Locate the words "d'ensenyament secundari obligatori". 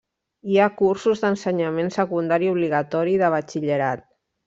1.25-3.17